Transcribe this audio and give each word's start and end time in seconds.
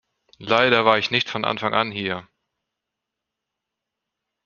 Leider 0.39 0.83
war 0.83 0.97
ich 0.97 1.11
nicht 1.11 1.29
von 1.29 1.45
Anfang 1.45 1.75
an 1.75 1.91
hier. 1.91 2.27